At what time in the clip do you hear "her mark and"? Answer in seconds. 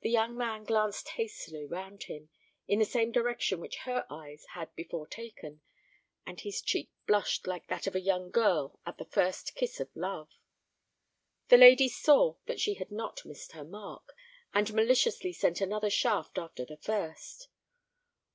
13.52-14.72